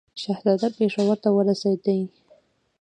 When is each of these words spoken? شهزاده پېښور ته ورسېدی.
شهزاده 0.21 0.67
پېښور 0.77 1.17
ته 1.23 1.29
ورسېدی. 1.33 1.99